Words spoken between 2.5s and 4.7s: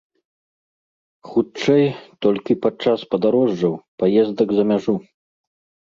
падчас падарожжаў, паездак за